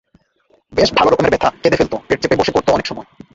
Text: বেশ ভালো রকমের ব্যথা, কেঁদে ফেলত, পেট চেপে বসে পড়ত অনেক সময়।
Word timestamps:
বেশ 0.73 0.89
ভালো 0.93 1.09
রকমের 1.09 1.31
ব্যথা, 1.31 1.49
কেঁদে 1.61 1.77
ফেলত, 1.77 1.93
পেট 2.07 2.17
চেপে 2.21 2.35
বসে 2.35 2.51
পড়ত 2.51 2.67
অনেক 2.69 2.87
সময়। 2.87 3.07